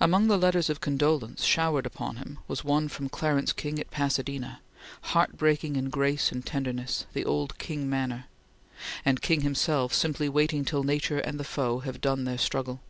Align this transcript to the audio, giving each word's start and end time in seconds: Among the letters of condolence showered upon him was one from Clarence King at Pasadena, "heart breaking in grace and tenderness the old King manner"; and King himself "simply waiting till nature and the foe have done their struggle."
Among 0.00 0.28
the 0.28 0.38
letters 0.38 0.70
of 0.70 0.80
condolence 0.80 1.44
showered 1.44 1.84
upon 1.84 2.16
him 2.16 2.38
was 2.48 2.64
one 2.64 2.88
from 2.88 3.10
Clarence 3.10 3.52
King 3.52 3.78
at 3.78 3.90
Pasadena, 3.90 4.60
"heart 5.12 5.36
breaking 5.36 5.76
in 5.76 5.90
grace 5.90 6.32
and 6.32 6.42
tenderness 6.46 7.04
the 7.12 7.26
old 7.26 7.58
King 7.58 7.86
manner"; 7.86 8.24
and 9.04 9.20
King 9.20 9.42
himself 9.42 9.92
"simply 9.92 10.26
waiting 10.26 10.64
till 10.64 10.84
nature 10.84 11.18
and 11.18 11.38
the 11.38 11.44
foe 11.44 11.80
have 11.80 12.00
done 12.00 12.24
their 12.24 12.38
struggle." 12.38 12.80